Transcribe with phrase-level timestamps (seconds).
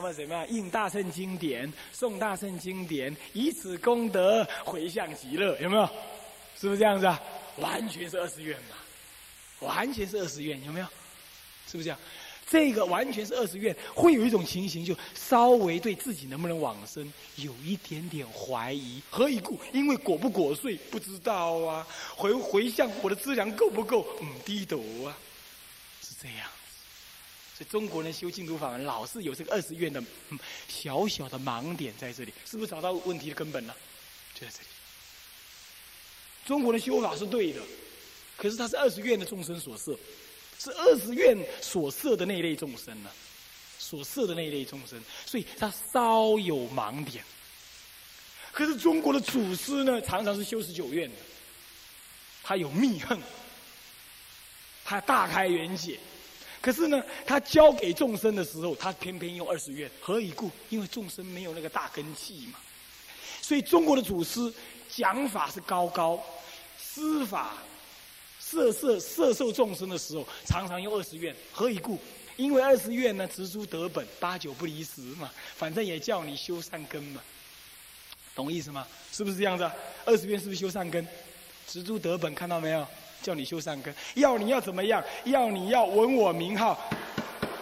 [0.00, 0.48] 那么怎么样？
[0.48, 5.84] 印大圣经典，诵大圣经典，以此功德回向极乐，有没有？
[6.56, 7.20] 是不是这样子啊？
[7.56, 8.76] 完全是二十愿嘛，
[9.58, 10.86] 完全是二十愿，有没有？
[11.66, 11.98] 是不是这样？
[12.48, 19.02] 这个完全是二十愿，会有一种情形，就稍微对自己能不能往生有一点点怀疑。
[19.10, 19.58] 何以故？
[19.72, 21.84] 因为果不果遂不知道啊。
[22.14, 24.06] 回回向我的资粮够不够？
[24.20, 25.18] 嗯，低斗啊，
[26.00, 26.48] 是这样。
[27.58, 30.00] 所以中国人修净土法门，老是有这个二十愿的
[30.68, 33.74] 小小的盲点在这里，是不是找到问题的根本了？
[34.32, 34.66] 就在这里。
[36.46, 37.60] 中国的修法是对的，
[38.36, 39.98] 可是它是二十愿的众生所设。
[40.60, 43.10] 是二十愿所设的那一类众生呢，
[43.76, 47.24] 所设的那一类众生，所以他稍有盲点。
[48.52, 51.16] 可是中国的祖师呢，常常是修十九愿的，
[52.42, 53.18] 他有密恨，
[54.84, 55.98] 他大开眼界。
[56.60, 60.50] 可是呢，他教给众生的时候，他偏偏用二十愿，何以故？
[60.68, 62.58] 因为众生没有那个大根气嘛。
[63.40, 64.52] 所以中国的祖师
[64.88, 66.22] 讲法是高高，
[66.78, 67.54] 施法。
[68.40, 71.98] 色色色受众生的时候，常常用二十愿，何以故？
[72.36, 75.30] 因为二十愿呢，植诸得本，八九不离十嘛。
[75.54, 77.20] 反正也叫你修善根嘛，
[78.34, 78.86] 懂意思吗？
[79.12, 79.70] 是不是这样子？
[80.06, 81.06] 二十愿是不是修善根？
[81.66, 82.86] 植诸得本，看到没有？
[83.22, 85.02] 叫你修善根，要你要怎么样？
[85.24, 86.78] 要你要闻我名号，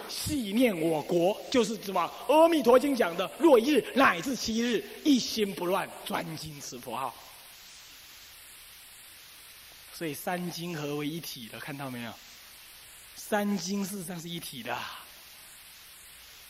[0.07, 2.01] 系念我国，就是什么？
[2.27, 7.13] 阿弥陀经讲的，若一日乃至七日，一心不乱，专精持佛号。
[9.93, 12.13] 所以三经合为一体的，看到没有？
[13.15, 14.77] 三经事实上是一体的。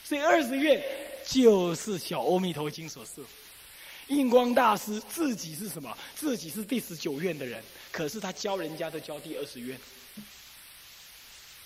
[0.03, 0.83] 所以二十愿
[1.25, 3.21] 就是小阿弥陀经所示。
[4.08, 5.95] 印光大师自己是什么？
[6.16, 9.77] 自己是第十九愿的人，可是他教人家都教第二十愿，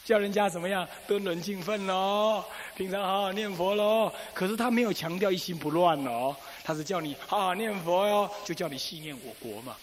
[0.03, 2.43] 教人家怎么样敦伦敬奋喽，
[2.75, 4.11] 平常好好念佛喽。
[4.33, 9.77] 可是他没有强调一心不乱哦，他是叫你好好念佛哟，就叫你信念我国嘛。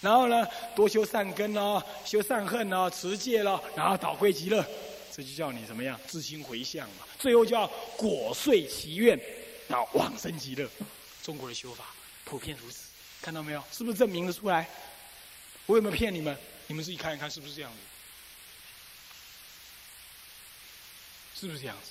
[0.00, 0.46] 然后呢，
[0.76, 4.64] 多修善根哦，修善恨哦，持戒了，然后导归极乐，
[5.10, 5.98] 这就叫你怎么样？
[6.06, 7.04] 自心回向嘛。
[7.18, 9.18] 最后叫果遂其愿，
[9.66, 10.68] 然后往生极乐。
[11.28, 11.84] 中国的修法
[12.24, 12.84] 普遍如此，
[13.20, 13.62] 看到没有？
[13.70, 14.66] 是不是证明的出来？
[15.66, 16.34] 我有没有骗你们？
[16.66, 17.78] 你们自己看一看，是不是这样子？
[21.38, 21.90] 是不是这样子？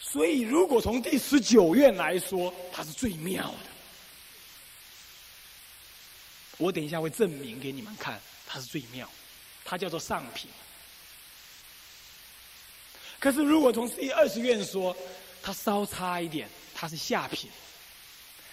[0.00, 3.58] 所以，如果从第十九愿来说，它是最妙的。
[6.56, 9.06] 我等一下会证明给你们看，它是最妙，
[9.62, 10.50] 它叫做上品。
[13.20, 14.96] 可是如果从第二十愿说，
[15.40, 16.48] 它稍差一点，
[16.80, 17.50] 它是下品。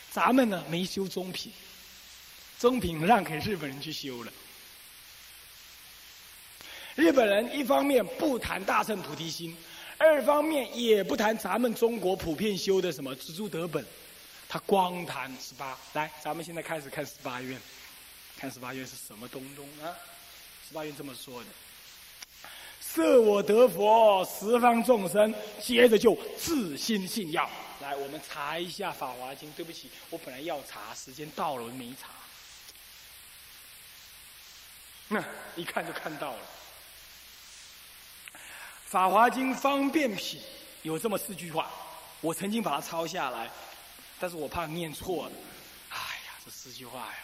[0.10, 1.52] 咱们呢没修中品，
[2.58, 4.34] 中品让给日本人去修了。
[6.96, 9.56] 日本人一方面不谈大乘菩提心，
[10.00, 13.86] 二方面也不谈咱们中国普遍修的什么知足得本，
[14.50, 15.78] 他光谈十八。
[15.94, 17.62] 来，咱们现在开始看十八愿。
[18.38, 19.94] 看十八愿是什么东东啊？
[20.68, 21.50] 十八愿这么说的：
[22.96, 27.50] 设我得佛，十方众生，接着就自心信要。
[27.82, 29.50] 来，我们查一下《法华经》。
[29.54, 32.08] 对不起，我本来要查，时间到了，没查。
[35.10, 35.22] 那
[35.58, 36.40] 一看就看到了，
[38.86, 40.40] 《法华经》方便品
[40.84, 41.70] 有这么四句话，
[42.22, 43.52] 我曾经把它抄下来，
[44.22, 45.32] 但是我怕念错了。
[45.90, 47.18] 哎呀，这四句话呀！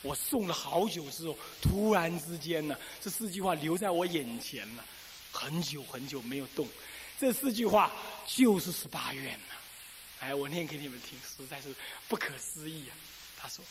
[0.00, 4.84] 我诵了好久之后，突然之间呢，这四句话留在我眼前了，
[5.32, 6.66] 很久很久没有动。
[7.18, 7.90] 这四句话
[8.26, 9.54] 就是十八愿呐！
[10.20, 11.74] 哎，我念给你们听，实在是
[12.08, 12.92] 不可思议啊！
[13.40, 13.64] 他说，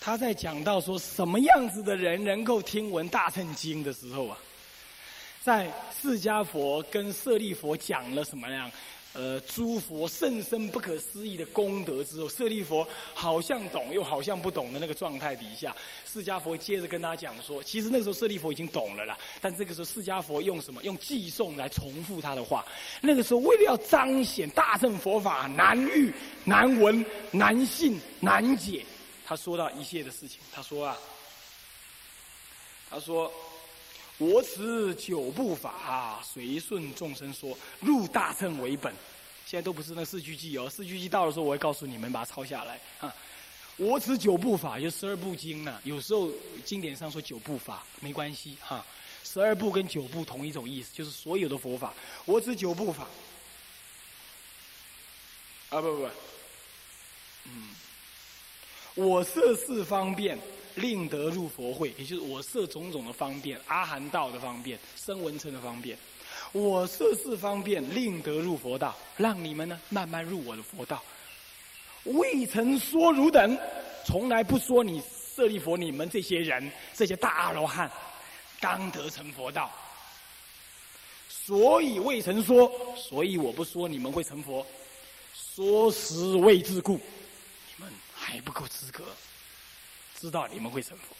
[0.00, 4.38] 他在讲到说什么样子的人能够听闻大乘经的时候啊。
[5.42, 8.70] 在释迦佛跟舍利佛讲了什么样，
[9.14, 15.74] 呃，诸佛甚深不可思议的功德之后，舍利佛好像懂又好像不懂的那个状态底下，
[16.04, 20.82] 释迦佛接着跟他讲说，其实那个时候舍利佛已经懂了啦，但这个时候释迦佛用什么？
[20.82, 22.66] 用寄诵来重复他的话。
[23.00, 26.12] 那个时候为了要彰显大乘佛法难遇、
[26.44, 28.84] 难闻、难信、难解，
[29.24, 30.40] 他说到一切的事情。
[30.52, 30.98] 他说啊，
[32.90, 33.32] 他说。
[34.18, 38.94] 我此九部法，随顺众生说，入大乘为本。
[39.44, 43.14] 现在都不是那四句偈哦，四句偈到的时候，我会告诉你们，把它抄下来啊。
[43.76, 45.80] 我此九部法，就十二部经呢。
[45.84, 46.30] 有时候
[46.64, 48.84] 经典上说九部法，没关系哈。
[49.24, 51.92] 十二部跟九部同一种意思，就是所有的佛法。
[52.24, 53.08] 我此九部法，
[55.70, 56.08] 啊不不不，
[57.46, 57.74] 嗯，
[58.94, 60.38] 我设四方便，
[60.76, 65.96] 令得入佛会，也就是我设种种的方便，阿含道的方便，声闻乘的方便。
[66.52, 71.02] 我设是方便，令得入佛道，让你们呢慢慢入我的佛道。
[72.04, 73.58] 未曾说汝等，
[74.04, 75.02] 从来不说你
[75.34, 77.90] 舍利佛，你们这些人，这些大阿罗汉，
[78.60, 79.70] 刚得成佛道。
[81.28, 84.64] 所以未曾说，所以我不说你们会成佛。
[85.34, 89.04] 说时未至故，你们还不够资格，
[90.24, 91.14] 知道你们会成佛。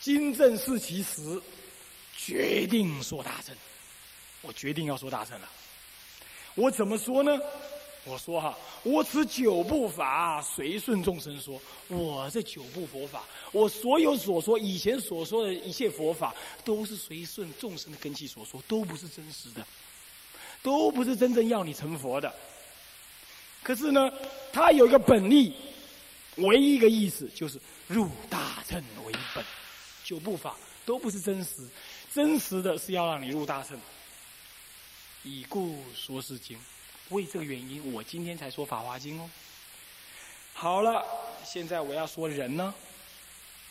[0.00, 1.42] 金正是其时，
[2.16, 3.52] 决定说大乘。
[4.42, 5.50] 我决定要说大乘了。
[6.54, 7.36] 我怎么说呢？
[8.04, 11.60] 我说哈，我此九部法随顺众生说。
[11.88, 16.32] 我这九部佛法，我所有所说以前所说的一切佛法，
[16.64, 19.66] 都是随顺众生的根器所说，都不是真实的，
[20.62, 22.32] 都不是真正要你成佛的。
[23.64, 24.08] 可是呢，
[24.52, 25.52] 他有一个本意，
[26.36, 27.58] 唯一一个意思就是
[27.88, 29.44] 入大乘为本。
[30.04, 31.68] 九部法都不是真实，
[32.12, 33.78] 真实的是要让你入大乘。
[35.22, 36.56] 以故说是经，
[37.08, 39.28] 为这个原因，我今天才说法华经哦。
[40.54, 41.04] 好了，
[41.44, 42.72] 现在我要说人呢，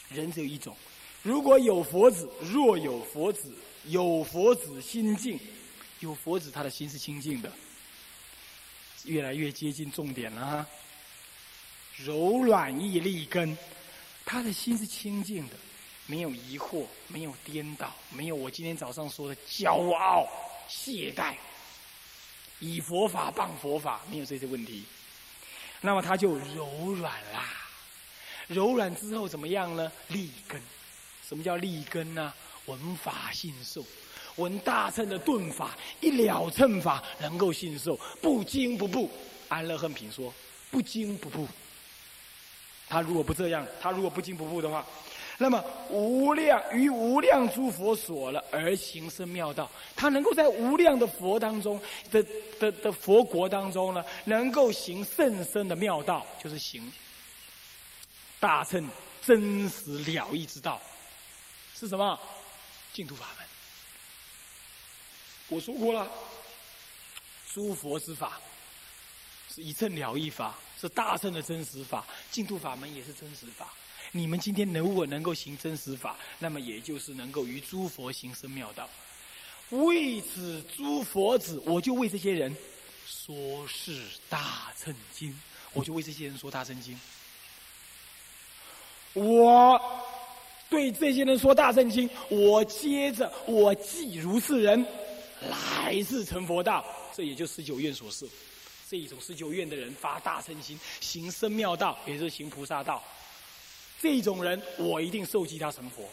[0.10, 0.76] 人只有一种，
[1.24, 3.54] 如果有佛子，若有佛子，
[3.86, 5.40] 有佛子心净，
[6.02, 7.52] 有佛子他的心是清净的。
[9.06, 10.68] 越来越接近重点了哈。
[11.98, 13.58] 柔软易立根，
[14.26, 15.56] 他的心是清净的，
[16.08, 20.28] 没有疑惑，没有颠倒，没有我今天早上说的骄傲、
[20.68, 21.36] 懈怠，
[22.60, 24.84] 以佛法谤佛法，没有这些问题。
[25.82, 27.54] 那么他就柔软啦，
[28.48, 29.92] 柔软之后怎么样呢？
[30.08, 30.60] 立根。
[31.28, 32.34] 什么叫立根呢？
[32.66, 33.86] 闻法信受。
[34.38, 39.10] 闻大乘的顿法，一了乘法能够信受，不惊不怖。
[39.48, 40.34] 安乐恨品说：
[40.72, 41.48] 不惊不怖。
[42.88, 44.86] 他如果不这样，他如果不惊不怖的话，
[45.38, 52.26] 那么无量于无量诸佛所了而行生妙道，他能够在无量的佛当中的
[52.60, 56.90] 的的佛国当中呢，能够行甚深的妙道，就是行
[58.40, 58.88] 大乘
[59.22, 60.82] 真实了义之道，
[61.74, 62.18] 是什么？
[62.94, 63.46] 净土法门。
[65.50, 66.10] 我说过了，
[67.54, 68.40] 诸佛之法
[69.54, 70.56] 是一乘了义法，
[70.86, 73.74] 是大乘的真实法，净土法门也是真实法。
[74.12, 78.88] 你们今天如果能够行真实法，那么也就是能够与诸佛行深妙道。
[79.72, 82.56] 为此诸佛子，我就为这些人
[83.08, 84.00] 说是
[84.30, 85.36] 大乘经，
[85.74, 86.98] 我就为这些人说大乘经。
[89.14, 89.82] 我
[90.70, 94.86] 对这些人说大乘经，我接着我既如是人。
[95.50, 98.28] 来自成佛道，这也就十九愿所示。
[98.88, 103.04] 这一种十九愿的人发大乘心，行深妙道，也就是行菩萨道。
[104.00, 106.08] 这种人，我一定受记他成佛。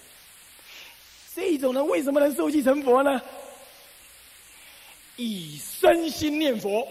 [1.34, 3.20] 这种人为什么能受记成佛呢？
[5.16, 6.88] 以身心念佛，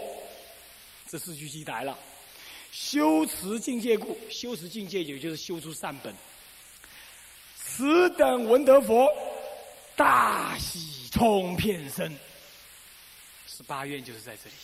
[1.07, 1.97] 这四句记来了。
[2.71, 6.15] 修持境界故，修持境界也就是修出善本。
[7.57, 9.11] 此等闻得佛，
[9.95, 12.15] 大喜冲遍身。
[13.47, 14.55] 十八愿就是在这里。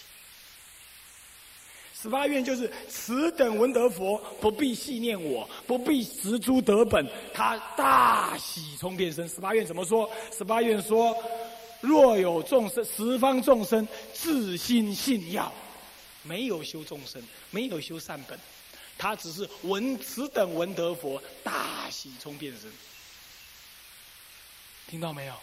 [1.99, 9.27] 十八愿就是此等闻得佛，不必细念我，不必执诸得本，他大喜充遍身。
[9.27, 10.07] 十八愿怎么说？
[10.31, 11.17] 十八愿说：
[11.81, 15.51] 若有众生，十方众生自心信要，
[16.21, 18.39] 没有修众生，没有修善本，
[18.97, 22.71] 他只是闻此等闻得佛，大喜充遍身。
[24.87, 25.33] 听到没有？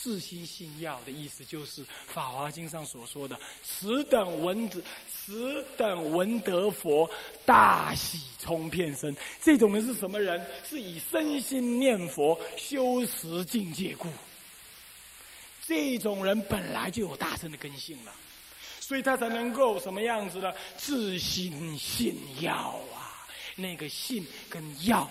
[0.00, 7.10] 自心信要的意思，就是《法华经》上所说的“此等闻子，此等闻得佛，
[7.44, 9.14] 大喜冲遍身”。
[9.42, 10.40] 这种人是什么人？
[10.64, 14.08] 是以身心念佛修持境界故。
[15.66, 18.12] 这种人本来就有大乘的根性了，
[18.78, 20.52] 所以他才能够什么样子呢？
[20.76, 23.26] 自心信要啊，
[23.56, 25.10] 那个信跟要，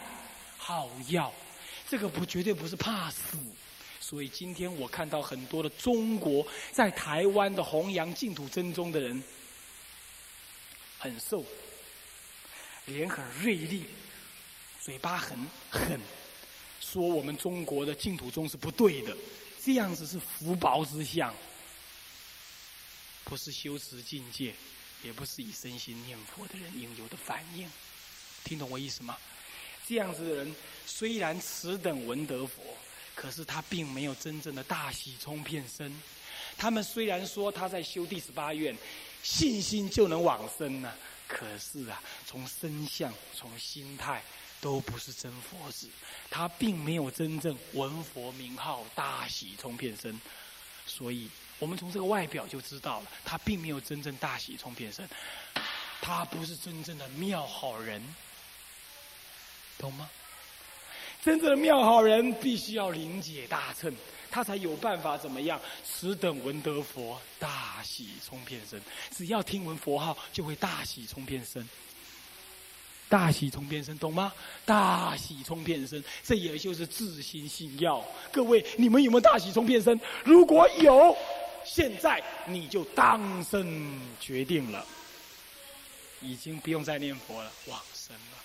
[0.58, 1.32] 好要，
[1.89, 3.38] 这个不绝对不是怕死。
[4.10, 9.22] 所以今天我看到很多的中国在台湾的弘扬净土真宗的人，
[10.98, 11.44] 很瘦，
[12.86, 13.84] 脸很锐利，
[14.80, 15.38] 嘴巴很
[15.70, 16.00] 狠，
[16.80, 19.14] 说我们中国的净土宗是不对的，
[19.62, 21.36] 这样子是福薄之相，
[23.26, 24.54] 不是修持境界，
[25.04, 27.70] 也不是以身心念佛的人应有的反应，
[28.46, 29.18] 听懂我意思吗？
[29.86, 32.64] 这样子的人虽然此等闻得佛。
[33.17, 35.91] 可是他并没有真正的大喜冲遍身。
[36.55, 38.77] 他们虽然说他在修第十八愿，
[39.24, 40.93] 信心就能往生呢，
[41.27, 44.21] 可是啊，从身相、从心态，
[44.62, 45.89] 都不是真佛子。
[46.29, 50.21] 他并没有真正闻佛名号，大喜冲遍身。
[50.86, 55.09] 所以，我们从这个外表就知道了，他并没有真正大喜冲遍身。
[56.01, 58.01] 他不是真正的妙好人，
[59.79, 60.07] 懂吗？
[61.27, 63.93] 真正的妙好人必须要灵解大乘。
[64.31, 65.60] 他才有办法怎么样？
[65.84, 68.81] 此等闻得佛，大喜冲遍身。
[69.12, 71.67] 只要听闻佛号，就会大喜冲遍身。
[73.10, 74.31] 大喜冲遍身，懂吗？
[74.63, 78.01] 大喜冲遍身，这也就是自心信要。
[78.31, 80.00] 各位，你们有没有大喜冲遍身？
[80.24, 81.13] 如果有，
[81.65, 84.86] 现在你就当生决定了，
[86.22, 88.38] 已经不用再念佛了，往生了。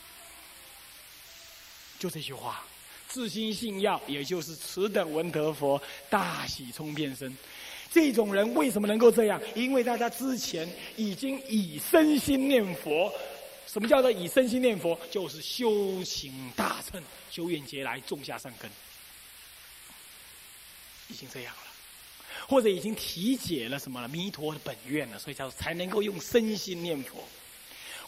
[2.00, 2.64] 就这句话。
[3.12, 7.36] 自心信要，也就是此等闻得佛，大喜冲遍身。
[7.92, 9.38] 这种人为什么能够这样？
[9.54, 10.66] 因为大家之前
[10.96, 13.12] 已经以身心念佛。
[13.66, 14.98] 什么叫做以身心念佛？
[15.10, 18.70] 就是修行大乘，修远劫来种下善根，
[21.08, 21.62] 已经这样了，
[22.48, 24.08] 或者已经体解了什么了？
[24.08, 27.22] 弥陀的本愿了，所以叫才能够用身心念佛。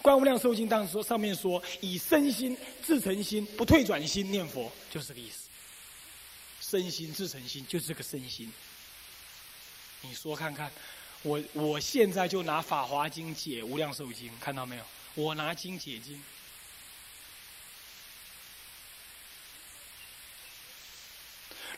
[0.04, 5.48] 观无量寿经当时说，上面说以身心自成心，不退转心念佛，就是这个意思。
[6.60, 8.52] 身心自成心，就是这个身心。
[10.02, 10.70] 你说看看，
[11.22, 14.84] 我我现在就拿法华经解无量寿经，看到没有？
[15.14, 16.22] 我拿经解经。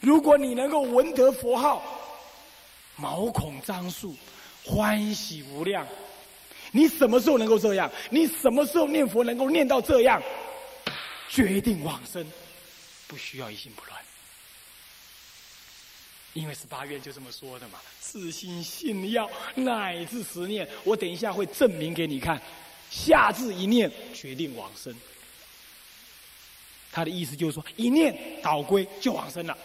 [0.00, 1.80] 如果你能够闻得佛号，
[2.96, 4.16] 毛孔张数，
[4.64, 5.86] 欢喜无量。
[6.72, 7.90] 你什么时候能够这样？
[8.10, 10.22] 你什么时候念佛能够念到这样？
[11.28, 12.24] 决定往生，
[13.06, 14.00] 不需要一心不乱，
[16.34, 17.78] 因为十八愿就这么说的嘛。
[18.00, 22.40] 自心信要乃至十念，我等一下会证明给你看。
[22.90, 24.94] 下至一念决定往生，
[26.92, 29.58] 他的意思就是说，一念倒归就往生了。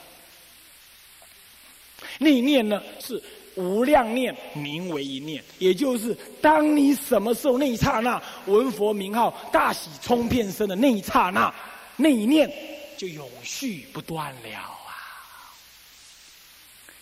[2.17, 3.21] 那一念呢是。
[3.55, 11.53] 无量念名为一念，也就是当你什么时候那一刹那闻佛名号大喜冲遍身的那一刹那，
[11.97, 12.49] 那一念
[12.97, 14.95] 就永续不断了啊，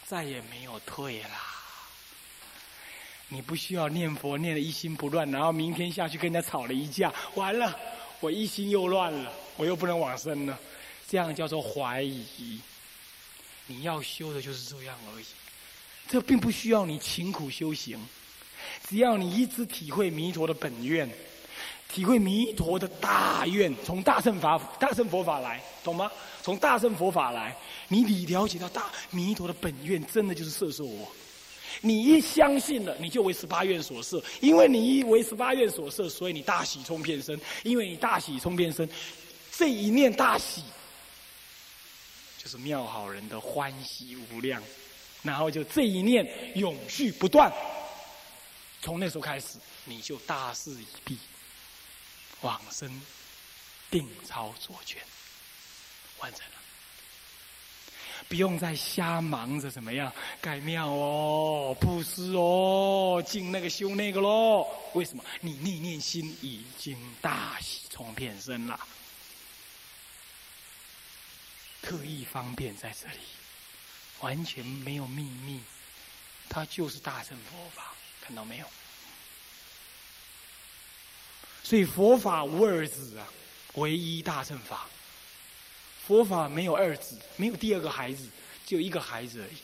[0.06, 1.29] 再也没有退啦。
[3.27, 7.77] 你不需要念佛念的一心不乱，然后明天下去跟人家吵了一架，完了
[8.20, 10.60] 我一心又乱了，我又不能往生了，
[11.08, 12.60] 这样叫做怀疑。
[13.68, 15.25] 你要修的就是这样而已。
[16.10, 18.04] 这并不需要你勤苦修行，
[18.89, 21.08] 只要你一直体会弥陀的本愿，
[21.88, 26.12] 体会弥陀的大愿，从大乘法、大乘佛法来，懂吗？
[26.42, 27.56] 从大乘佛法来，
[27.89, 31.08] 你你了解到大弥陀的本愿，真的就是摄受我。
[31.82, 38.89] 你一相信了，你就为十八愿所摄，因为你一为十八愿所摄，所以你大喜冲遍身，因为你大喜冲遍身，
[39.51, 40.63] 这一念大喜，
[42.42, 44.60] 就是妙好人的欢喜无量。
[45.21, 46.25] 然后就这一念
[46.57, 47.51] 永续不断，
[48.81, 51.17] 从那时候开始，你就大事已毕，
[52.41, 53.01] 往生
[53.91, 55.01] 定超左权，
[56.19, 56.53] 完成了，
[58.29, 64.65] 不用再瞎忙着怎么样盖庙哦、布施哦、进那个修那个喽。
[64.93, 65.23] 为什么？
[65.41, 68.79] 你念念心已经大喜从遍身了，
[71.81, 73.19] 特意方便在这里。
[74.21, 75.61] 完全没有秘密，
[76.49, 78.65] 它就是大乘佛法，看到没有？
[81.63, 83.27] 所以佛法无二子啊，
[83.73, 84.88] 唯一大乘法。
[86.07, 88.27] 佛法没有二子，没有第二个孩子，
[88.65, 89.57] 只有一个孩子而已，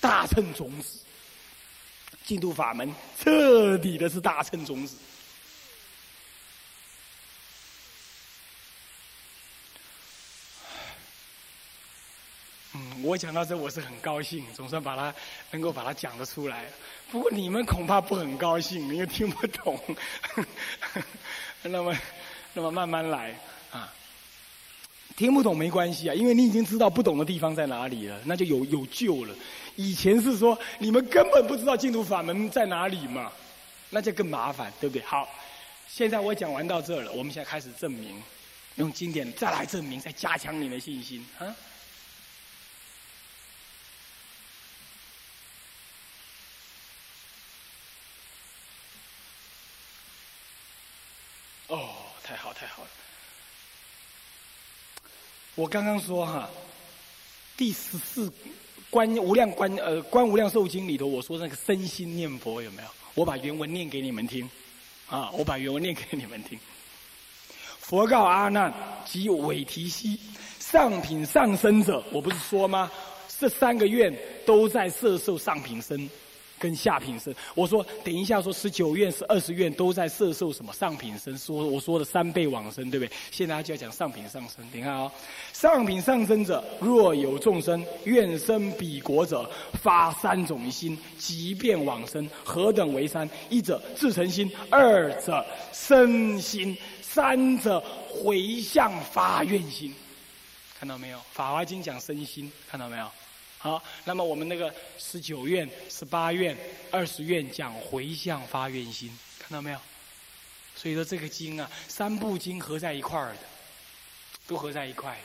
[0.00, 1.00] 大乘种子。
[2.24, 4.96] 净土法门彻底的是大乘种子。
[13.02, 15.14] 我讲到这，我是很高兴，总算把它
[15.50, 16.66] 能够把它讲得出来。
[17.10, 19.78] 不过你们恐怕不很高兴，因为听不懂。
[21.62, 21.96] 那么，
[22.54, 23.38] 那么慢慢来
[23.70, 23.92] 啊。
[25.14, 29.34] 听不懂没关系啊，因为你已经知道不懂的地方在哪里了，那就有有救了。
[29.76, 33.30] 以前是说你们根本不知道净土法门在哪里嘛，
[33.90, 35.04] 那就更麻烦，对不对？
[35.04, 35.28] 好，
[35.86, 38.22] 现在我讲完到这了，我们现在开始证明，
[38.76, 41.54] 用经典再来证明，再加强你的信心啊。
[51.68, 51.94] 哦，
[52.24, 52.88] 太好太好了！
[55.54, 56.48] 我刚刚说哈，
[57.58, 58.32] 第十四
[58.88, 62.88] 观无量观呃观无量寿经里头，我说那个身心念佛有没有？
[63.14, 64.48] 我把原文念给你们听，
[65.08, 66.58] 啊，我把原文念给你们听。
[67.78, 68.72] 佛告阿难
[69.04, 70.18] 及韦提希，
[70.58, 72.90] 上品上身者，我不是说吗？
[73.38, 74.16] 这三个愿
[74.46, 76.08] 都在摄受上品身
[76.62, 77.34] 跟下品生。
[77.56, 81.36] 我说等一下说十九愿是二十愿都在摄受什么上品生？
[81.36, 83.12] 说我说的三倍往生，对不对？
[83.32, 84.64] 现在就要讲上品上生。
[84.72, 85.10] 你看啊，
[85.52, 89.50] 上品上生者，若有众生愿生彼国者，
[89.82, 92.30] 发三种心，即便往生。
[92.44, 93.28] 何等为三？
[93.50, 99.92] 一者自成心，二者身心，三者回向发愿心。
[100.78, 101.18] 看到没有？
[101.32, 103.06] 《法华经》讲身心，看到没有？
[103.62, 106.58] 好，那么我们那个十九愿、十八愿、
[106.90, 109.80] 二十愿讲回向发愿心，看到没有？
[110.74, 113.40] 所以说这个经啊，三部经合在一块儿的，
[114.48, 115.16] 都合在一块，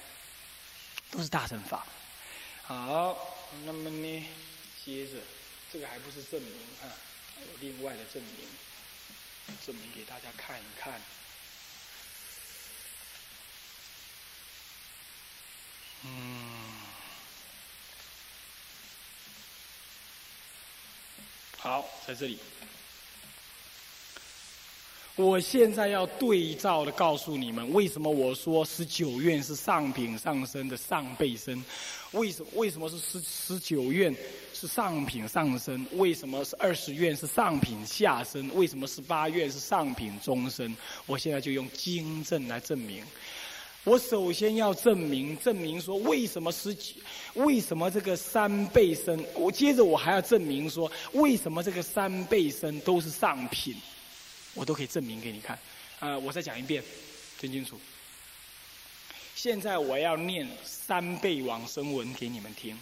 [1.10, 1.84] 都是大乘法。
[2.62, 3.17] 好，
[3.65, 4.27] 那么呢，
[4.86, 5.13] 接着
[5.74, 6.53] 这个还不是证明
[6.84, 6.94] 啊，
[7.41, 11.01] 有另外的证明，证明给大家看一看。
[16.03, 16.57] 嗯。
[21.60, 22.38] 好，在这里，
[25.16, 31.62] 我现在要对照的告诉你们，为什么我说十九院是上品上身的上辈身？
[32.12, 32.48] 为什么？
[32.54, 34.16] 为什么是十十九院
[34.54, 35.86] 是上品上身？
[35.94, 38.54] 为什么是二十院是上品下身？
[38.56, 40.78] 为什么十八院是上品中身？
[41.08, 43.04] 我现在就用经证来证明。
[43.88, 46.98] 我首先要证明，证明说为什么十几，
[47.36, 49.17] 为什么这个三倍身？
[49.34, 53.74] 我接着我还要证明说，为什么这个三倍身都是上品？
[54.56, 55.58] 我都可以证明给你看。
[56.00, 56.84] 啊，我再讲一遍，
[57.39, 57.79] 听清楚。
[59.36, 62.77] 现在我要念三倍往生文给你们听。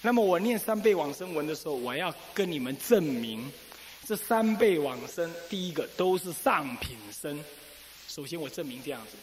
[0.00, 3.52] 那么我念三倍往生文的时候，我要跟你们证明，
[4.06, 7.44] 这三倍往生第一个都是上品身。
[8.08, 9.18] 首先我证明这样子。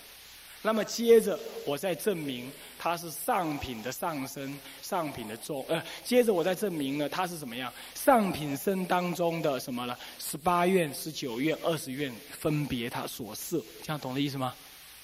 [0.63, 7.71] 那么接着，我再证明它是上品的上身，上品的中，呃，接着我再证明呢，它是怎么样？
[7.93, 9.95] 上品身当中的什么呢？
[10.19, 14.53] 十八愿、十九愿、二十愿，分别它所设，这样懂的意思吗？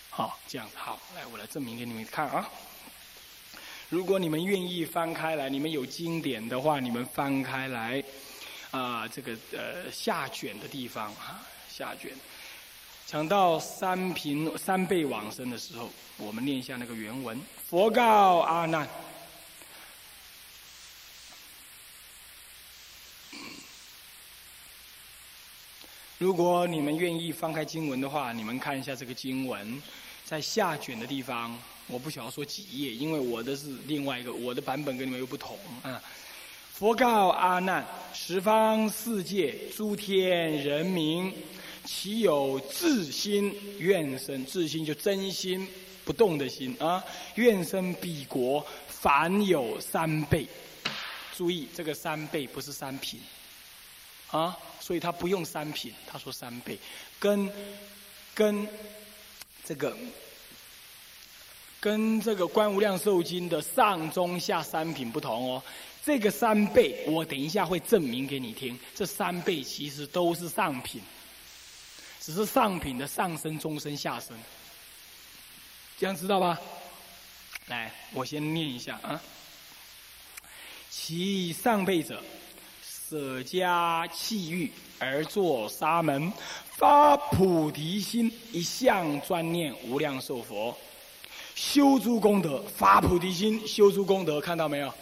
[0.09, 2.49] 好，这样好，来，我来证明给你们看啊。
[3.89, 8.03] 如果你们愿意翻开来，你们有经典的话，你们翻开来，
[8.71, 12.11] 啊，这个呃下卷的地方啊，下卷。
[13.05, 15.87] 讲到三平三倍往生的时候，
[16.17, 17.39] 我们念一下那个原文。
[17.69, 18.87] 佛告阿难：
[26.17, 29.79] 如果你们愿意翻开经文的话，你们看一下这个经文，
[30.25, 36.01] 在下卷的地方，我不想要说几页，因为我的是另外一个，我的版本跟你们又不同啊。
[36.71, 41.31] 佛告阿难：十方世界诸天人民。
[41.85, 45.67] 其有自心愿生，自心就真心
[46.05, 47.03] 不动的心啊！
[47.35, 50.47] 愿生彼国，凡有三倍。
[51.35, 53.19] 注意，这个三倍不是三品
[54.31, 56.77] 啊，所以他不用三品，他说三倍，
[57.19, 57.49] 跟
[58.33, 58.67] 跟
[59.65, 59.95] 这个
[61.79, 65.63] 跟这个观无量寿经的上中下三品不同哦。
[66.05, 71.01] 这个三倍，我等一下会证明给你听，这三倍其实都是上品。
[72.25, 74.33] 只是上品的上身、中身、下身，
[75.99, 76.57] 这样知道吧？
[77.67, 79.21] 来，我先念一下啊。
[80.89, 82.23] 其上辈者，
[82.81, 86.31] 舍家弃欲而作沙门，
[86.69, 90.77] 发菩提心，一向专念无量寿佛，
[91.55, 94.93] 修诸功德，发菩提心，修诸功德，看到没有？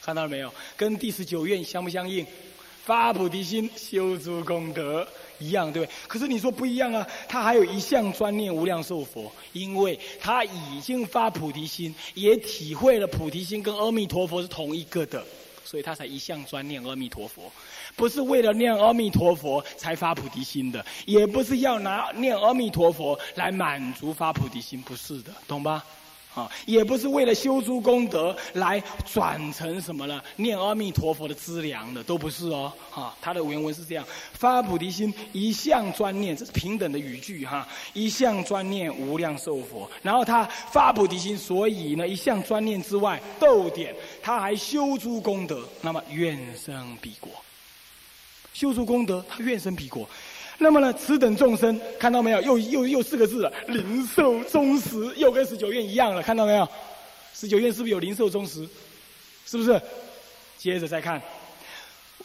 [0.00, 0.54] 看到了没有？
[0.76, 2.24] 跟第十九愿相不相应？
[2.88, 5.06] 发菩提心，修诸功德。
[5.40, 5.94] 一样对不对？
[6.08, 15.22] 可是你说不一样啊，他还有一项专念无量寿佛，因为他已经发菩提心，也体会了菩提心跟阿弥陀佛是同一个的，
[15.64, 17.52] 所以他才一向专念阿弥陀佛，
[17.94, 25.84] 不是为了念阿弥陀佛才发菩提心的，也不是要拿念阿弥陀佛来满足发菩提心，不是的，懂吧？
[26.34, 32.72] 啊，也不是为了修诸功德来转成什么了，念阿弥陀佛的资粮的，都不是哦。
[32.94, 37.66] 啊，他的原文是这样：发菩提心，一向专念，这是平等的语句哈。
[37.92, 47.32] 一向专念无量寿佛，然后他发菩提心，所以呢，一向专念之外，逗点，他还修诸功德，那么愿生彼国。
[48.52, 50.08] 修诸功德，他愿生彼国。
[50.58, 52.42] 那么呢，此等众生看到没有？
[52.42, 56.68] 又又又四个字了，灵寿忠实，又跟十九愿一样了，看到没有？
[57.32, 58.68] 十九愿是不是有灵寿忠实？
[59.46, 59.80] 是不是？
[60.58, 61.22] 接着再看，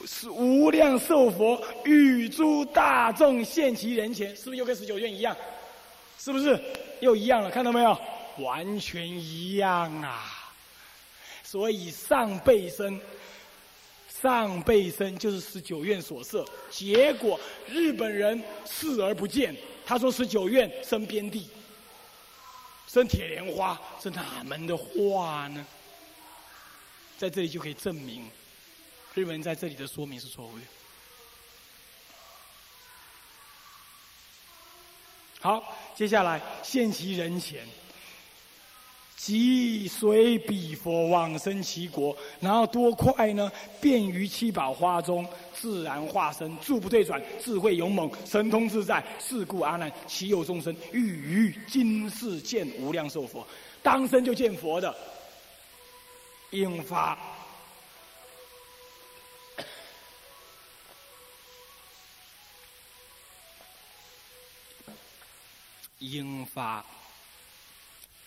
[0.06, 5.38] 是无量寿佛与诸大众现其人前，是不是又跟十九愿一样？
[6.18, 6.60] 是不是
[7.02, 7.52] 又一样了？
[7.52, 7.96] 看到没有？
[8.40, 10.24] 完全一样啊！
[11.44, 13.00] 所以上辈生，
[14.24, 16.48] 上辈生就是十九愿所设。
[16.70, 19.54] 结果日本人视而不见，
[19.86, 21.50] 他说十九愿生边地，
[22.88, 25.68] 生铁莲花，是哪门的话呢？
[27.18, 28.26] 在这里就可以证明。
[29.14, 30.64] 日本人在这里的说明是错误的。
[35.42, 37.68] 好，接下来现其人前，
[39.26, 43.50] 即随彼佛往生其国，然后多快呢？
[43.80, 49.02] 便于七宝花中自然化身，住不退转，智慧勇猛，神通自在。
[49.22, 53.48] 是故阿难，其有众生欲于今世见无量寿佛，
[53.82, 54.94] 当生就见佛的，
[56.52, 57.18] 应发。
[66.00, 66.86] 应发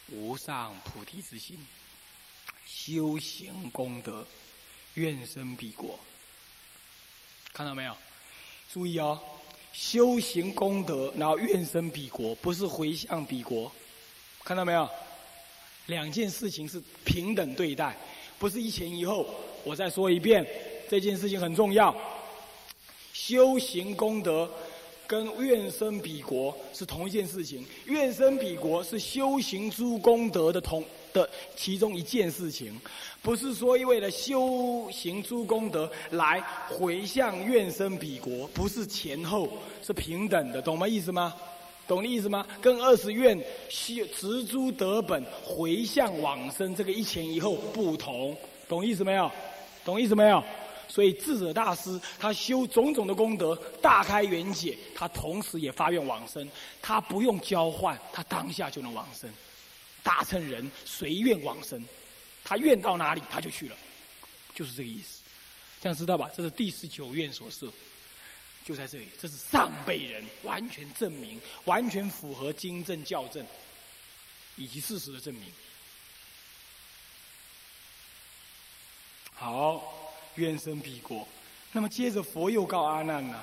[0.08, 1.58] 无上菩提之心，
[2.64, 4.24] 修行功德，
[4.94, 5.98] 愿生彼国。
[7.52, 7.96] 看到没有？
[8.72, 9.20] 注意哦，
[9.72, 13.70] 修行功德，然后愿生彼国，不是回向彼国。
[14.44, 14.88] 看到没有？
[15.86, 17.96] 两件事情是平等对待，
[18.38, 19.28] 不是一前一后。
[19.64, 20.46] 我再说一遍，
[20.88, 21.94] 这件事情很重要。
[23.12, 24.48] 修行功德。
[25.06, 32.78] 跟愿生彼国是同一件事情，愿生彼国是修行诸功德的同的其中一件事情，
[33.22, 39.48] 不是说为了修行诸功德来回向愿生彼国，不是前后
[39.82, 40.86] 是平等的，懂吗？
[40.86, 41.34] 意思吗？
[41.86, 42.44] 懂的意思吗？
[42.60, 43.38] 跟二十愿
[43.68, 48.36] 修植诸德本回向往生这个一前一后不同，
[48.68, 49.30] 懂意思没有？
[49.84, 50.42] 懂意思没有？
[50.88, 56.48] 所以智者大师他修种种的功德，大开圆解，他同时也发愿往生，
[56.80, 59.30] 他不用交换，他当下就能往生。
[60.02, 61.84] 大乘人随愿往生，
[62.44, 63.76] 他愿到哪里他就去了，
[64.54, 65.22] 就是这个意思。
[65.80, 66.30] 这样知道吧？
[66.34, 67.70] 这是第十九愿所设，
[68.64, 69.08] 就在这里。
[69.20, 73.44] 这是上辈人完全证明，完全符合经证教证
[74.56, 75.42] 以及事实的证明。
[79.34, 80.05] 好。
[80.36, 81.26] 愿生彼国。
[81.72, 83.38] 那么接着佛又告阿难呢？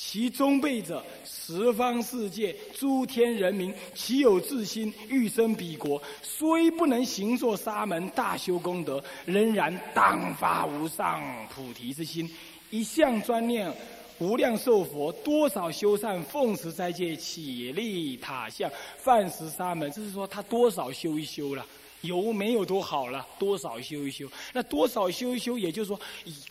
[0.00, 11.20] 其中辈者，十方世界诸天人民，其有自心欲生彼国，虽不能行作沙门大修功德，仍然当发无上
[11.52, 12.30] 菩提之心，
[12.70, 13.72] 一向专念
[14.20, 19.90] 无量寿佛，多少修善奉持斋戒，起立塔像，饭食沙门。
[19.90, 21.66] 这是说他多少修一修了。
[22.02, 23.26] 有没有多好了？
[23.38, 24.30] 多少修一修？
[24.52, 26.00] 那多少修一修，也就是说，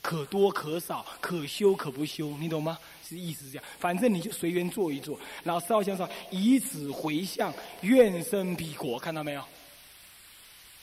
[0.01, 2.77] 可多可少，可修可不修，你懂吗？
[3.07, 3.63] 是意思是这样。
[3.79, 9.43] 反正你就随缘做一做，然后烧香说以此回向，愿生彼国，看到没有？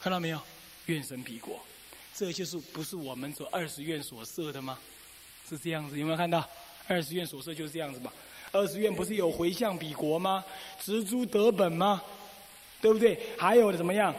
[0.01, 0.41] 看到没有？
[0.87, 1.61] 愿生彼国，
[2.15, 4.79] 这就是不是我们所二十愿所设的吗？
[5.49, 6.49] 是这样子，有没有看到？
[6.87, 8.11] 二十愿所设就是这样子嘛。
[8.53, 10.45] 二十愿不是有回向彼国吗？
[10.81, 12.03] 植诸得本吗？
[12.81, 13.19] 对不对？
[13.39, 14.15] 还有的怎么样？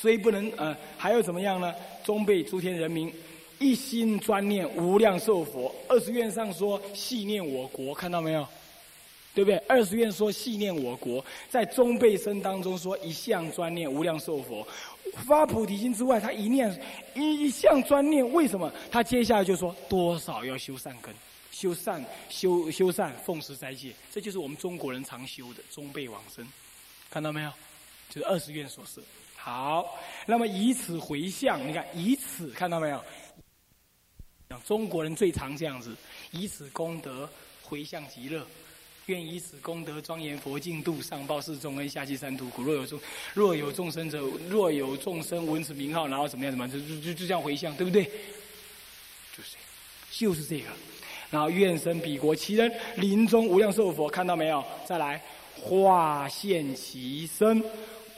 [0.00, 1.74] 虽不能呃，还要怎么样呢？
[2.02, 3.12] 终被诸天人民
[3.58, 5.74] 一心专念无量寿佛。
[5.88, 8.48] 二十愿上说系念我国，看到没有？
[9.34, 9.58] 对不对？
[9.68, 14.66] 二十愿说系念我国，在中辈身当中说一向专念无量寿佛。
[15.26, 16.74] 发菩提心之外，他一念
[17.14, 18.72] 一一向专念，为什么？
[18.90, 21.14] 他接下来就说多少要修善根，
[21.50, 26.48] 修善修修善，奉持斋戒，这就是我们中国人常修的中辈往生。
[27.10, 27.52] 看到没有？
[28.08, 29.02] 就是二十愿所示。
[29.42, 33.02] 好，那么以此回向，你看以此看到没有？
[34.66, 35.96] 中国人最常这样子，
[36.30, 37.26] 以此功德
[37.62, 38.46] 回向极乐，
[39.06, 42.62] 愿以此功德庄严佛净土，上报四重恩，下济三途苦。
[42.62, 43.00] 若有众
[43.32, 46.52] 若有众生者，若有众生闻此名号，然后怎么样？
[46.52, 48.04] 怎么样就就就这样回向，对不对？
[48.04, 49.56] 就是
[50.10, 50.66] 就是这个。
[51.30, 54.62] 然后愿生彼国，其人临终无量寿佛，看到没有？
[54.84, 55.22] 再来
[55.56, 57.64] 化现其身。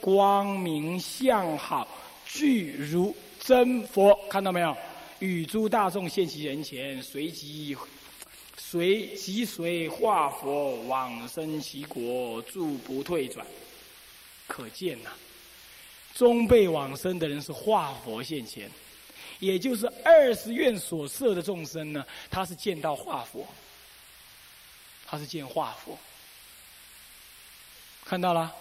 [0.03, 1.87] 光明相好，
[2.25, 4.75] 具如真佛，看到没有？
[5.19, 7.73] 与诸大众现其人前，随即
[8.57, 13.47] 随即随化佛往生其国，住不退转。
[14.45, 15.11] 可见呐，
[16.13, 18.69] 中辈往生的人是化佛现前，
[19.39, 23.47] 也就是二十愿所设的众生呢，他是见到化佛，
[25.05, 25.97] 他是见化佛，
[28.03, 28.53] 看到了。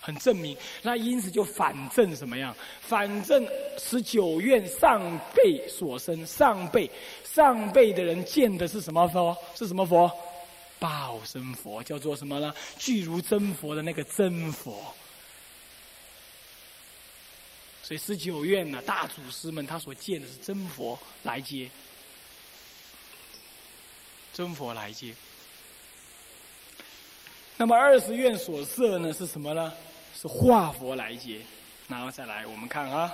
[0.00, 0.56] 很证明。
[0.82, 2.56] 那因此就反证什么样？
[2.80, 3.46] 反证
[3.78, 5.00] 十九愿上
[5.34, 6.90] 辈所生，上辈
[7.24, 9.36] 上辈的人见的是什么佛？
[9.54, 10.10] 是什么佛？
[10.78, 12.54] 报身佛，叫做什么呢？
[12.78, 14.94] 具如真佛的那个真佛。
[17.82, 21.68] 所以十九愿呢，大祖师们他所见的是真佛来接，
[24.32, 25.12] 真佛来接。
[27.56, 29.74] 那么二十愿所设呢是什么呢？
[30.20, 31.38] 是化佛来接。
[31.88, 33.10] 然后再来我们看啊，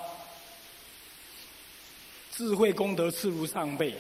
[2.32, 3.94] 智慧功德次如上辈，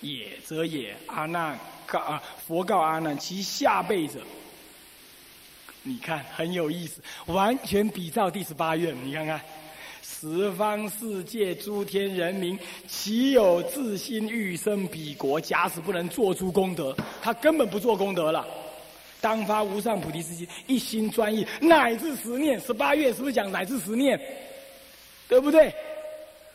[0.00, 0.94] 也则也。
[1.06, 4.20] 阿难告啊，佛告阿难，其下辈者，
[5.82, 9.40] 你看很有意思，完全比照第十八愿，你看看。
[10.04, 15.40] 十方世界诸天人民，岂有自心欲生彼国？
[15.40, 18.46] 假使不能做出功德，他根本不做功德了。
[19.22, 22.60] 当发无上菩提之心，一心专一，乃至十念。
[22.60, 24.20] 十八愿是不是讲乃至十念？
[25.28, 25.72] 对不对？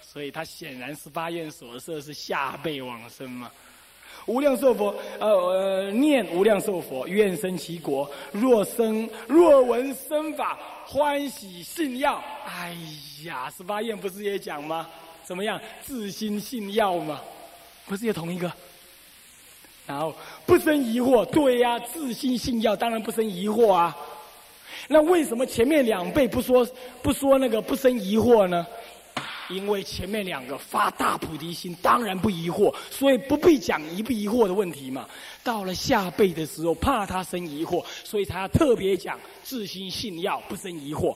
[0.02, 3.50] 所以他显然十八愿所设是下辈往生嘛。
[4.26, 8.10] 无量寿佛，呃，念无量寿佛，愿生其国。
[8.32, 12.22] 若生，若闻生法，欢喜信要。
[12.46, 12.76] 哎
[13.24, 14.90] 呀，十八愿不是也讲吗？
[15.24, 15.60] 怎么样？
[15.82, 17.22] 自心信要嘛，
[17.86, 18.52] 不是也同一个？
[19.88, 20.14] 然后
[20.46, 23.96] 不生疑惑，对呀，自心信要，当然不生疑惑啊。
[24.90, 26.68] 那为什么前面两辈不说
[27.02, 28.68] 不说那个不生疑惑呢？
[29.50, 35.08] 因为前面两个发大菩提心，当然不疑惑，所以不必讲疑不疑惑的问题嘛。
[35.42, 41.16] 到了下辈的时候，怕他生疑惑，所以才要特别讲自心信要，不生疑惑。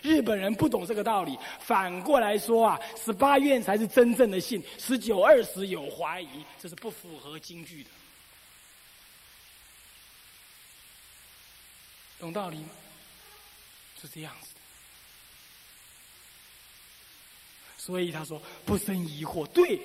[0.00, 7.90] 日本人不懂这个道理，反过来说啊，十八愿才是真正的信，十九二十有怀疑，这是不符合京剧的。
[12.22, 12.68] 懂道理吗？
[14.00, 14.50] 是这样子。
[17.76, 19.44] 所以他说不生疑惑。
[19.46, 19.80] 对，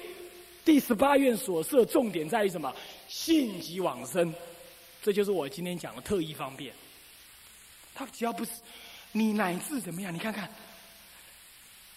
[0.63, 2.71] 第十八愿所设重点在于什么？
[3.07, 4.31] 信即往生，
[5.01, 6.71] 这就是我今天讲的特异方便。
[7.95, 8.51] 他只要不是
[9.11, 10.13] 你乃至怎么样？
[10.13, 10.47] 你看看，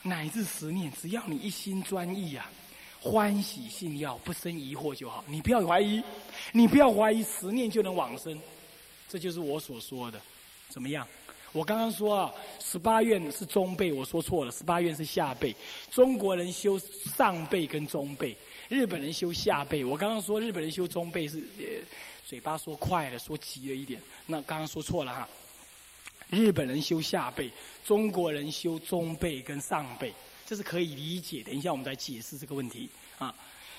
[0.00, 2.50] 乃至十念，只要你一心专一啊，
[2.98, 5.22] 欢喜信要，不生疑惑就好。
[5.28, 6.02] 你不要怀疑，
[6.52, 8.40] 你不要怀疑，十念就能往生。
[9.10, 10.20] 这就是我所说的，
[10.68, 11.04] 怎么样？
[11.52, 15.52] 我刚刚说啊，十八愿是中辈，我说错了，十八愿是下辈。
[15.90, 18.36] 中国人修上辈跟中辈，
[18.68, 19.84] 日本人修下辈。
[19.84, 21.64] 我刚刚说日本人修中辈是呃，
[22.24, 24.00] 嘴巴说快了，说急了一点。
[24.26, 25.28] 那刚刚说错了哈，
[26.28, 27.50] 日本人修下辈，
[27.84, 30.14] 中国人修中辈跟上辈，
[30.46, 31.42] 这是可以理解。
[31.42, 33.34] 等一下我们再解释这个问题啊。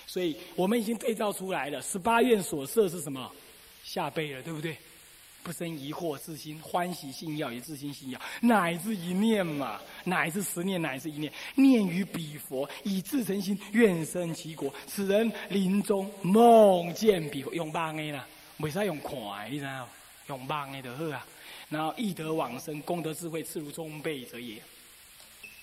[0.06, 3.32] 所以我们已经对照出来了，十八愿所设是什么？
[3.86, 4.78] 下辈了，对不对？
[5.44, 14.74] 不生疑惑，自心欢喜信要，与自心信要，乃至一念嘛，乃至十念，乃至一念，念于彼佛，以至诚心，愿生其国。
[14.88, 18.28] 此人临终梦见彼佛，用梦的啦，
[18.58, 19.88] 未使用看的，你知道？
[20.28, 21.26] 用梦的就好啊。
[21.70, 24.62] 然后易得往生，功德智慧次如中辈者也。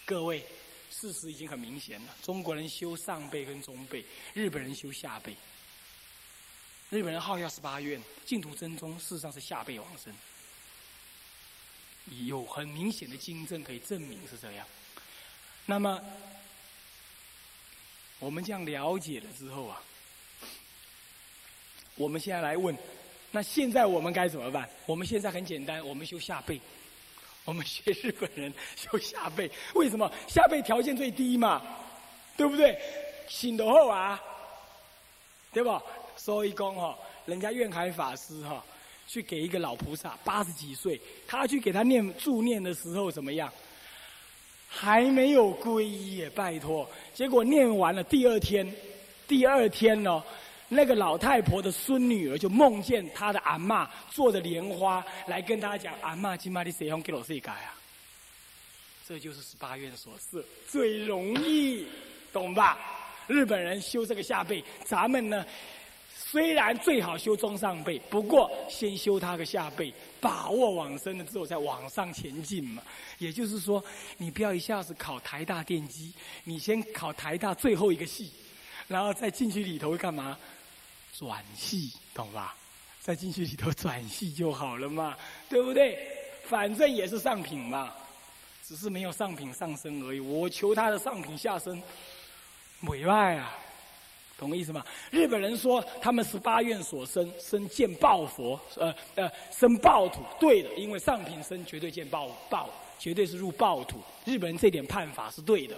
[0.04, 0.42] 各位，
[0.90, 2.08] 事实已经很明显了。
[2.22, 5.34] 中国人修上辈跟中辈，日本人修下辈。
[6.90, 10.14] 日本人号要十八愿，净土真宗事实上是下辈往生，
[12.26, 14.66] 有很明显的经证可以证明是这样。
[15.66, 16.02] 那么
[18.18, 19.82] 我们这样了解了之后啊，
[21.94, 22.74] 我们现在来问：
[23.30, 24.66] 那现在我们该怎么办？
[24.86, 26.58] 我们现在很简单，我们修下辈，
[27.44, 29.50] 我们学日本人 修下辈。
[29.74, 31.60] 为什么下辈条件最低嘛？
[32.34, 32.80] 对不对？
[33.28, 34.18] 醒得后啊，
[35.52, 35.82] 对吧？
[36.18, 38.62] 所以讲哈，人家愿海法师哈，
[39.06, 43.50] 去给一个老菩萨八十几岁，他去给他念助念的时候怎么样？
[44.68, 46.86] 还没有皈依耶，拜托！
[47.14, 48.70] 结果念完了，第二天，
[49.26, 50.22] 第二天呢，
[50.68, 57.72] 那个老太婆的孙女儿就梦见她的阿妈坐着莲花来跟他讲：“阿妈，今麦的谁用给老师改啊？”
[59.08, 61.86] 这就是十八愿所设，最容易
[62.30, 62.78] 懂吧？
[63.26, 65.46] 日本人修这个下辈，咱们呢？
[66.30, 72.82] 虽然最好修中上辈，不过先修他个下辈，把握往生了之后再往上前进嘛。
[73.16, 73.82] 也就是说，
[74.18, 76.12] 你不要一下子考台大电机，
[76.44, 78.30] 你先考台大最后一个系，
[78.88, 80.38] 然后再进去里头干嘛？
[81.16, 82.54] 转系，懂吧？
[83.00, 85.16] 再进去里头转系就好了嘛，
[85.48, 85.98] 对不对？
[86.44, 87.90] 反正也是上品嘛，
[88.62, 90.20] 只是没有上品上升而已。
[90.20, 91.82] 我求他的上品下升，
[92.82, 93.56] 委外啊。
[94.38, 94.86] 懂意思吗？
[95.10, 102.70] 日本人说他们十八愿所生，生见报佛，呃呃，生报土，对的，因为上品生绝对见报报
[103.00, 103.98] 绝对是入暴土。
[104.24, 105.76] 日本人这点判法是对的，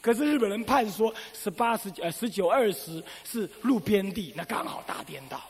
[0.00, 5.40] 可是日本人判说十八、十呃十九、二十是入边地，那刚好大颠倒。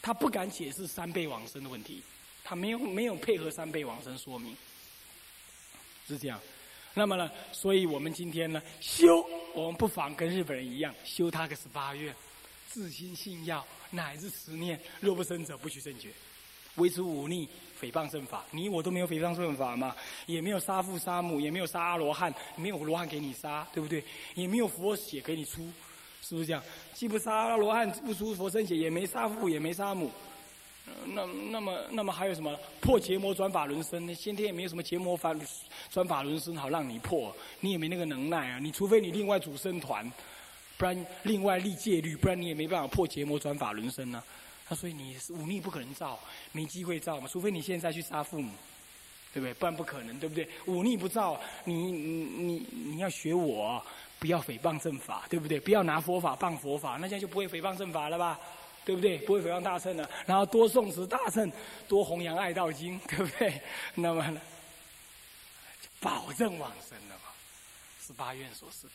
[0.00, 2.00] 他不敢解释三倍往生的问题，
[2.44, 4.56] 他没有没有配合三倍往生说明，
[6.06, 6.40] 是这样。
[6.94, 9.24] 那么呢，所以我们今天呢修，
[9.54, 12.14] 我们不妨跟日本人一样修他个十八愿，
[12.68, 16.10] 自心信要乃至十念，若不生者不许正觉。
[16.76, 17.46] 维持忤逆、
[17.78, 24.02] 诽谤正法，你我都没有诽谤正法嘛，也没有杀父杀母，也没有杀阿罗汉，没有罗汉给你杀，对不对？
[24.34, 25.62] 也没有佛血给你出，
[26.22, 26.62] 是不是这样？
[26.94, 30.10] 既不杀阿罗汉，不出佛身血，也没杀父，也没杀母，
[31.06, 34.14] 那那么那么还有什么破结魔转法轮身？
[34.14, 35.34] 先天也没有什么结魔法
[35.90, 38.58] 转法轮身好让你破，你也没那个能耐啊！
[38.60, 40.10] 你除非你另外组生团，
[40.76, 44.22] 不然另外立戒律，不然你也没办法破结魔转法轮身呢。
[44.68, 46.18] 他所以你忤逆不可能造，
[46.52, 48.50] 没机会造嘛，除非你现在去杀父母，
[49.32, 49.54] 对不对？
[49.54, 50.48] 不然不可能，对不对？
[50.66, 53.84] 忤逆不造，你你你你要学我，
[54.18, 55.60] 不要诽谤正法，对不对？
[55.60, 58.38] 不要拿佛法谤佛法，那这样就不会诽谤正法了吧？
[58.84, 59.18] 对不对？
[59.18, 61.50] 不会诽谤大乘了，然后多诵持大圣，
[61.88, 63.60] 多弘扬爱道经， 对不对？
[63.94, 64.40] 那么呢，
[66.00, 67.30] 保证往生了嘛？
[68.06, 68.86] 十八愿所示，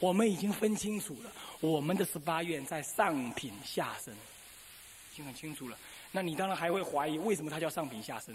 [0.00, 4.14] 我们已经分清楚了，我们的十八愿在上品下生。
[4.14, 5.76] 已经很清楚了，
[6.12, 8.32] 那你当然还会怀疑为什么它叫上品下生？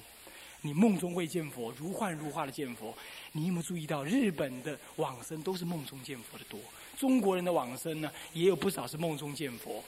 [0.59, 2.93] 你梦中会见佛，如幻如化的见佛，
[3.31, 6.59] 你有没有注意到日本的往生都是梦中见佛的多？
[6.97, 9.81] 中国人的往生呢，也有不少是梦中见佛，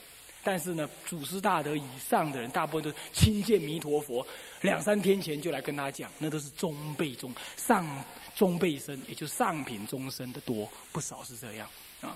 [0.46, 4.26] 但是呢，祖师大德以上的人，大部分都是亲见弥陀佛，
[4.62, 7.84] 两三天前就来跟他讲，那都是中辈中上
[8.36, 11.68] 中辈生，也就上品中生的多，不少是这样
[12.02, 12.16] 啊。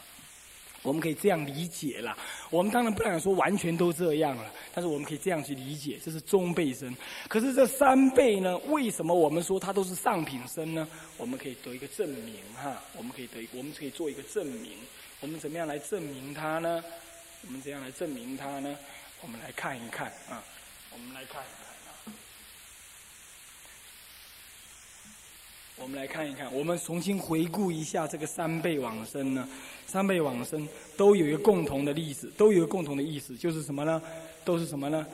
[0.81, 2.17] 我们可以这样理解了，
[2.49, 6.95] 我们当然不敢说完全都这样了，但是我们可以这样去理解，这是中辈生。
[7.27, 10.87] 可是这三辈呢，为什么我们说它都是上品生呢？
[11.17, 14.71] 我们可以得一个证明哈，我们可以得，我们可以做一个证明。
[15.19, 16.81] 我们怎么样来证明它呢？
[17.47, 18.78] 我们怎样来证明它呢？
[19.21, 20.43] 我们来看一看啊，
[20.91, 22.13] 我们来看一看。
[25.78, 29.47] 我们来看一看，我们重新回顾一下这个三倍往生呢。
[29.88, 34.02] 三倍往生都有一个共同的例子，都有一个共同的意思，就是什么呢？
[34.43, 35.08] 都是什么呢？